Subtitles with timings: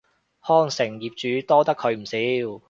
[0.49, 2.59] 康城業主多得佢唔少